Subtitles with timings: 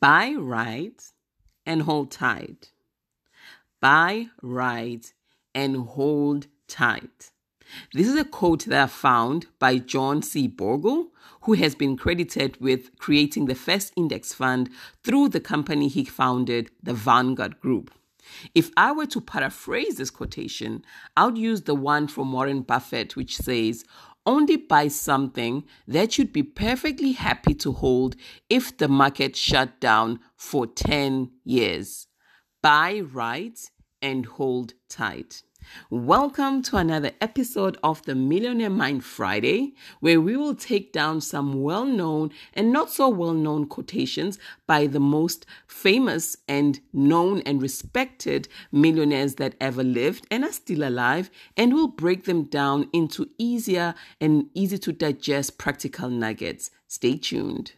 [0.00, 1.02] Buy right
[1.64, 2.72] and hold tight.
[3.80, 5.12] Buy right
[5.54, 7.30] and hold tight.
[7.94, 10.46] This is a quote that I found by John C.
[10.46, 11.08] Bogle,
[11.42, 14.70] who has been credited with creating the first index fund
[15.02, 17.90] through the company he founded, the Vanguard Group.
[18.54, 20.84] If I were to paraphrase this quotation,
[21.16, 23.84] I would use the one from Warren Buffett, which says,
[24.26, 28.16] only buy something that you'd be perfectly happy to hold
[28.50, 32.08] if the market shut down for 10 years.
[32.62, 33.58] Buy right
[34.02, 35.42] and hold tight.
[35.90, 41.62] Welcome to another episode of the Millionaire Mind Friday, where we will take down some
[41.62, 47.62] well known and not so well known quotations by the most famous and known and
[47.62, 53.28] respected millionaires that ever lived and are still alive, and we'll break them down into
[53.38, 56.70] easier and easy to digest practical nuggets.
[56.88, 57.72] Stay tuned.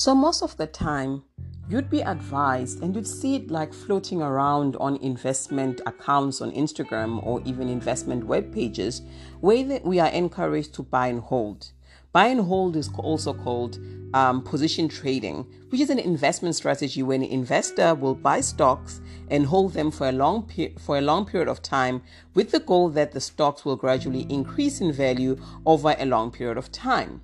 [0.00, 1.24] So, most of the time,
[1.68, 7.22] you'd be advised and you'd see it like floating around on investment accounts on Instagram
[7.22, 9.02] or even investment web pages
[9.42, 11.72] where we are encouraged to buy and hold.
[12.12, 13.78] Buy and hold is also called
[14.14, 19.44] um, position trading, which is an investment strategy where an investor will buy stocks and
[19.44, 22.00] hold them for a long pe- for a long period of time,
[22.32, 26.56] with the goal that the stocks will gradually increase in value over a long period
[26.56, 27.20] of time.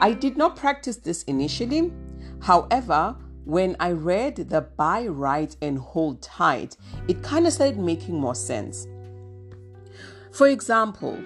[0.00, 1.92] I did not practice this initially.
[2.40, 6.76] However, when I read the buy right and hold tight,
[7.08, 8.86] it kind of started making more sense.
[10.32, 11.18] For example,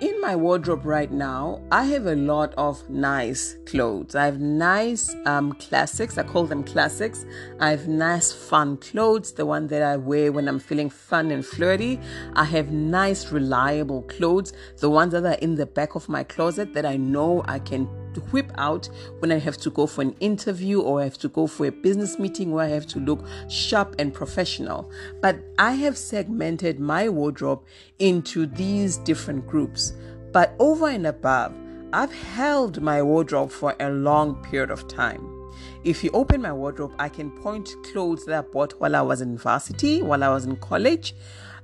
[0.00, 4.14] in my wardrobe right now, I have a lot of nice clothes.
[4.14, 6.16] I have nice um, classics.
[6.16, 7.26] I call them classics.
[7.60, 11.44] I have nice fun clothes, the one that I wear when I'm feeling fun and
[11.44, 12.00] flirty.
[12.32, 16.72] I have nice, reliable clothes, the ones that are in the back of my closet
[16.72, 17.86] that I know I can
[18.18, 18.88] whip out
[19.20, 21.70] when I have to go for an interview or I have to go for a
[21.70, 24.90] business meeting where I have to look sharp and professional.
[25.20, 27.62] But I have segmented my wardrobe
[27.98, 29.92] into these different groups.
[30.32, 31.54] But over and above,
[31.92, 35.36] I've held my wardrobe for a long period of time.
[35.84, 39.20] If you open my wardrobe, I can point clothes that I bought while I was
[39.20, 41.14] in varsity, while I was in college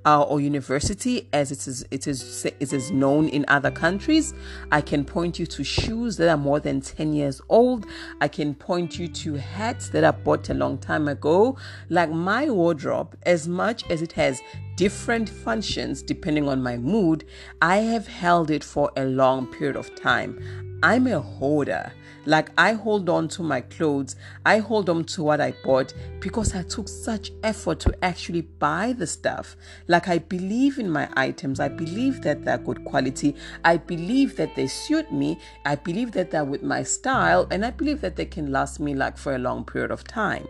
[0.06, 4.33] uh, or university, as it is it is it is known in other countries.
[4.71, 7.87] I can point you to shoes that are more than ten years old.
[8.21, 11.56] I can point you to hats that I bought a long time ago.
[11.91, 14.41] Like my wardrobe, as much as it has
[14.77, 17.25] different functions depending on my mood,
[17.61, 20.38] I have held it for a long period of time.
[20.83, 21.93] I'm a hoarder.
[22.26, 26.54] Like I hold on to my clothes, I hold on to what I bought because
[26.56, 29.56] I took such effort to actually buy the stuff.
[29.87, 34.56] Like I believe in my items, I believe that they're good quality, I believe that
[34.56, 38.26] they suit me, I believe that they're with my style, and I believe that they
[38.26, 40.48] can last me like for a long period of time.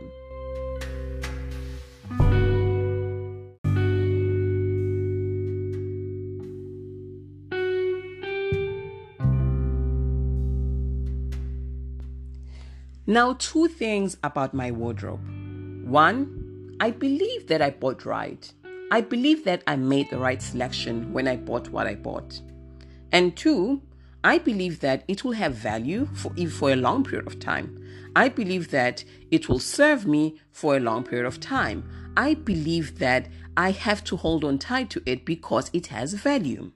[13.08, 15.20] Now, two things about my wardrobe.
[15.84, 18.52] One, I believe that I bought right.
[18.90, 22.40] I believe that I made the right selection when I bought what I bought.
[23.12, 23.82] And two,
[24.24, 27.80] I believe that it will have value for, for a long period of time.
[28.16, 31.88] I believe that it will serve me for a long period of time.
[32.16, 36.72] I believe that I have to hold on tight to it because it has value.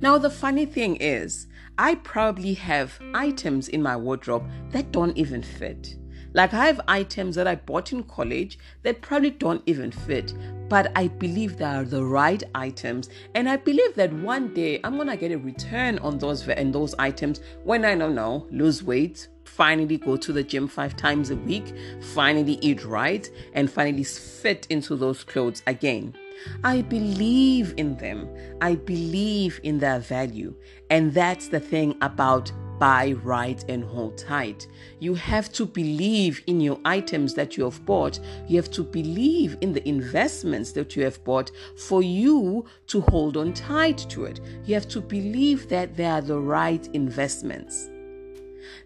[0.00, 1.46] Now, the funny thing is,
[1.78, 5.96] I probably have items in my wardrobe that don't even fit.
[6.32, 10.34] Like I have items that I bought in college that probably don't even fit,
[10.68, 14.96] but I believe they are the right items, and I believe that one day I'm
[14.96, 19.28] gonna get a return on those and those items when I don't know lose weight,
[19.44, 21.72] finally go to the gym five times a week,
[22.14, 26.14] finally eat right, and finally fit into those clothes again.
[26.62, 28.28] I believe in them.
[28.60, 30.54] I believe in their value.
[30.90, 34.66] And that's the thing about buy right and hold tight.
[34.98, 38.18] You have to believe in your items that you have bought.
[38.48, 43.36] You have to believe in the investments that you have bought for you to hold
[43.36, 44.40] on tight to it.
[44.64, 47.90] You have to believe that they are the right investments.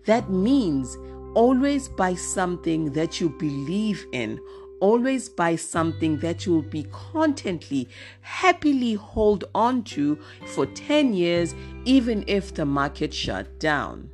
[0.05, 0.97] That means
[1.35, 4.41] always buy something that you believe in
[4.80, 7.88] always buy something that you will be contently,
[8.20, 11.54] happily hold on to for 10 years,
[11.84, 14.10] even if the market shut down.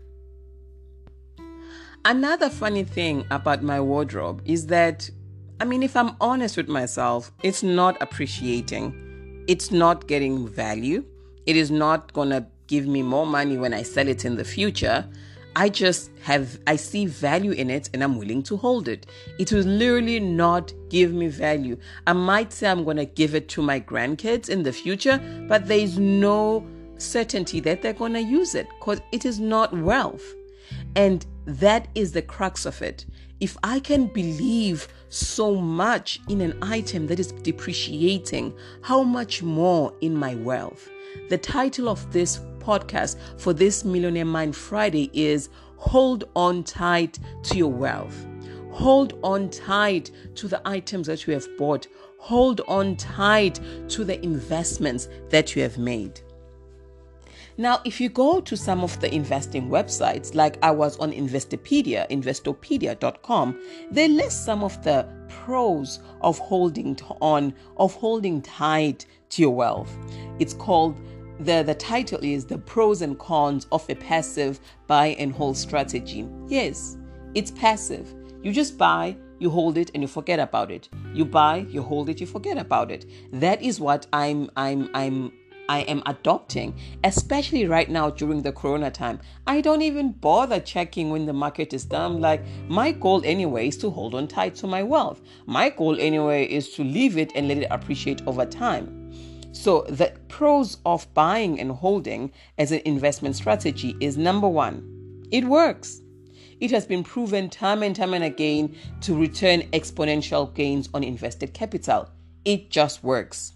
[2.05, 5.11] Another funny thing about my wardrobe is that
[5.61, 11.05] I mean, if I'm honest with myself, it's not appreciating, it's not getting value,
[11.46, 15.08] it is not to give me more money when I sell it in the future.
[15.56, 19.06] I just have, I see value in it and I'm willing to hold it.
[19.39, 21.77] It will literally not give me value.
[22.06, 25.19] I might say I'm going to give it to my grandkids in the future,
[25.49, 26.67] but there's no
[26.99, 30.25] certainty that they're going to use it because it is not wealth.
[30.97, 33.07] And that is the crux of it.
[33.41, 39.93] If I can believe so much in an item that is depreciating, how much more
[40.00, 40.89] in my wealth?
[41.29, 47.58] The title of this podcast for this Millionaire Mind Friday is Hold On Tight to
[47.58, 48.26] Your Wealth.
[48.70, 51.87] Hold on tight to the items that you have bought.
[52.19, 56.20] Hold on tight to the investments that you have made.
[57.56, 62.08] Now, if you go to some of the investing websites, like I was on Investopedia,
[62.11, 63.61] investopedia.com,
[63.93, 69.96] they list some of the pros of holding on, of holding tight to your wealth.
[70.40, 71.00] It's called
[71.41, 76.29] the, the title is The Pros and Cons of a Passive Buy and Hold Strategy.
[76.47, 76.97] Yes,
[77.35, 78.15] it's passive.
[78.43, 80.89] You just buy, you hold it and you forget about it.
[81.13, 83.07] You buy, you hold it, you forget about it.
[83.33, 85.33] That is what I'm I'm I'm
[85.69, 89.21] I am adopting, especially right now during the corona time.
[89.47, 92.21] I don't even bother checking when the market is down.
[92.21, 95.23] Like, my goal anyway is to hold on tight to my wealth.
[95.47, 99.04] My goal anyway is to leave it and let it appreciate over time.
[99.55, 105.45] So, the pros of buying and holding as an investment strategy is number one, it
[105.45, 106.03] works.
[106.59, 111.55] It has been proven time and time and again to return exponential gains on invested
[111.55, 112.11] capital.
[112.45, 113.53] It just works.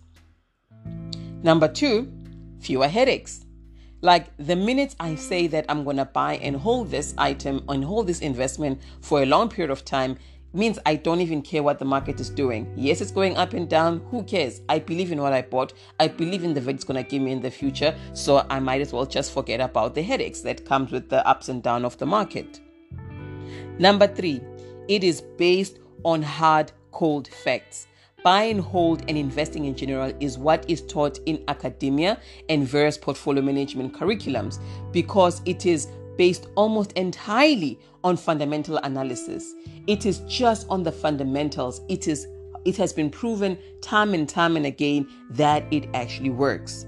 [1.43, 2.13] Number two,
[2.61, 3.45] fewer headaches.
[4.01, 7.85] Like the minute I say that I'm going to buy and hold this item and
[7.85, 10.17] hold this investment for a long period of time,
[10.53, 12.73] means I don't even care what the market is doing.
[12.77, 14.01] Yes, it's going up and down.
[14.11, 14.63] Who cares?
[14.69, 15.75] I believe in what I bought.
[16.01, 17.95] I believe in the value it's going to give me in the future.
[18.15, 21.49] So I might as well just forget about the headaches that comes with the ups
[21.49, 22.61] and downs of the market.
[23.79, 24.41] Number three,
[24.89, 27.87] it is based on hard, cold facts.
[28.25, 32.19] Buy and hold and investing in general is what is taught in academia
[32.49, 34.59] and various portfolio management curriculums
[34.93, 35.87] because it is
[36.17, 39.55] based almost entirely on fundamental analysis.
[39.87, 41.83] It is just on the fundamentals.
[41.89, 42.27] It is
[42.65, 46.87] it has been proven time and time and again that it actually works.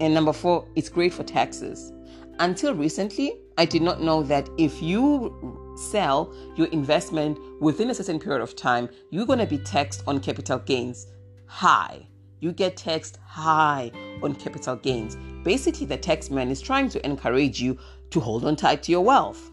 [0.00, 1.92] And number 4, it's great for taxes.
[2.38, 8.18] Until recently, I did not know that if you sell your investment within a certain
[8.18, 11.06] period of time, you're going to be taxed on capital gains
[11.46, 12.06] high.
[12.40, 15.16] You get taxed high on capital gains.
[15.44, 17.76] Basically, the tax man is trying to encourage you
[18.10, 19.49] to hold on tight to your wealth.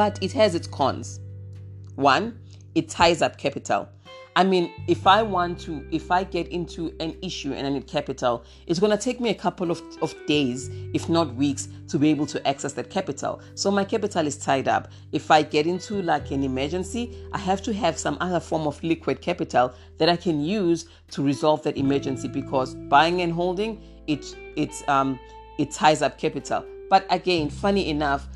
[0.00, 1.20] But it has its cons.
[1.96, 2.40] One,
[2.74, 3.86] it ties up capital.
[4.34, 7.86] I mean, if I want to, if I get into an issue and I need
[7.86, 11.98] capital, it's going to take me a couple of, of days, if not weeks, to
[11.98, 13.42] be able to access that capital.
[13.54, 14.90] So my capital is tied up.
[15.12, 18.82] If I get into like an emergency, I have to have some other form of
[18.82, 24.34] liquid capital that I can use to resolve that emergency because buying and holding, it,
[24.56, 25.20] it's, um,
[25.58, 26.64] it ties up capital.
[26.88, 28.26] But again, funny enough,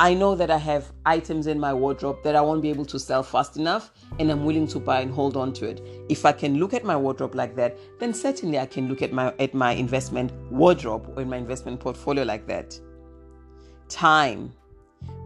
[0.00, 3.00] I know that I have items in my wardrobe that I won't be able to
[3.00, 3.90] sell fast enough,
[4.20, 5.82] and I'm willing to buy and hold on to it.
[6.08, 9.12] If I can look at my wardrobe like that, then certainly I can look at
[9.12, 12.78] my at my investment wardrobe or in my investment portfolio like that.
[13.88, 14.52] Time.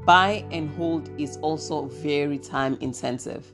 [0.07, 3.53] Buy and hold is also very time intensive.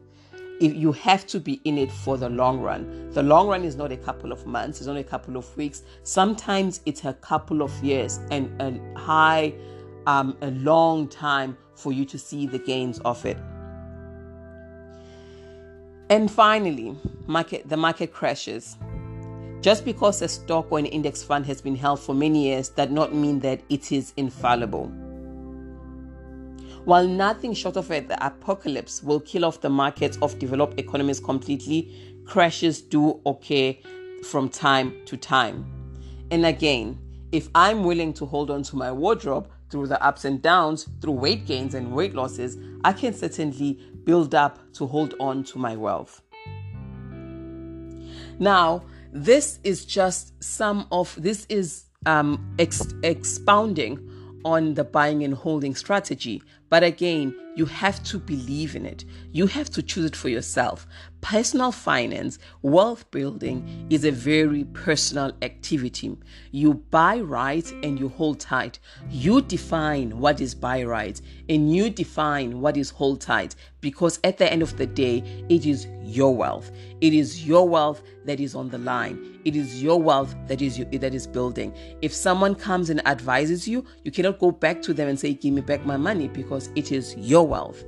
[0.60, 3.10] If you have to be in it for the long run.
[3.10, 5.82] The long run is not a couple of months, it's not a couple of weeks.
[6.04, 9.52] Sometimes it's a couple of years and a high
[10.08, 13.36] um, a long time for you to see the gains of it.
[16.08, 16.96] And finally,
[17.26, 18.78] market the market crashes.
[19.60, 22.88] Just because a stock or an index fund has been held for many years does
[22.88, 24.86] not mean that it is infallible.
[26.86, 31.20] While nothing short of it, the apocalypse will kill off the markets of developed economies
[31.20, 33.74] completely, crashes do occur
[34.24, 35.66] from time to time.
[36.30, 36.98] And again,
[37.30, 41.12] if I'm willing to hold on to my wardrobe, through the ups and downs, through
[41.12, 45.76] weight gains and weight losses, I can certainly build up to hold on to my
[45.76, 46.22] wealth.
[48.38, 48.82] Now,
[49.12, 53.98] this is just some of this is um, ex- expounding
[54.44, 56.42] on the buying and holding strategy.
[56.70, 59.04] But again, you have to believe in it.
[59.32, 60.86] You have to choose it for yourself.
[61.20, 66.16] Personal finance, wealth building is a very personal activity.
[66.52, 68.78] You buy right and you hold tight.
[69.10, 74.38] You define what is buy right and you define what is hold tight because at
[74.38, 76.70] the end of the day, it is your wealth.
[77.00, 79.40] It is your wealth that is on the line.
[79.44, 81.74] It is your wealth that is that is building.
[82.02, 85.54] If someone comes and advises you, you cannot go back to them and say, "Give
[85.54, 87.84] me back my money," because it is your wealth.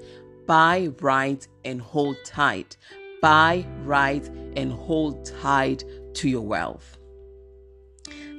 [0.46, 2.76] Buy right and hold tight.
[3.20, 5.84] Buy right and hold tight
[6.14, 6.96] to your wealth.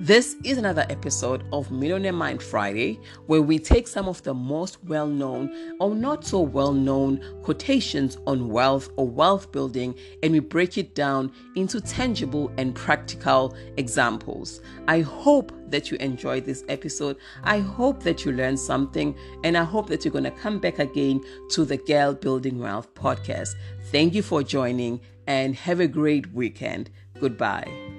[0.04, 4.84] This is another episode of Millionaire Mind Friday, where we take some of the most
[4.86, 9.94] well known or not so well known quotations on wealth or wealth building
[10.24, 14.62] and we break it down into tangible and practical examples.
[14.88, 17.18] I hope that you enjoyed this episode.
[17.44, 20.80] I hope that you learned something, and I hope that you're going to come back
[20.80, 23.54] again to the Girl Building Wealth podcast.
[23.92, 26.90] Thank you for joining and have a great weekend.
[27.20, 27.91] Goodbye.